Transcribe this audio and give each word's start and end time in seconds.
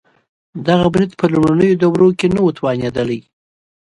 دغه 0.67 0.85
برید 0.93 1.11
په 1.19 1.25
لومړنیو 1.33 1.79
دورو 1.81 2.07
کې 2.19 2.27
نه 2.35 2.41
و 2.43 2.55
توانېدلی. 2.57 3.19